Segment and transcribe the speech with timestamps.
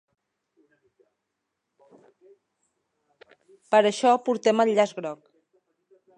[3.75, 5.23] Per això portem el llaç groc.